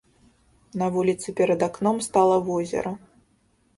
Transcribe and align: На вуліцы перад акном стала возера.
На 0.81 0.87
вуліцы 0.95 1.35
перад 1.41 1.67
акном 1.69 1.97
стала 2.07 2.35
возера. 2.49 2.95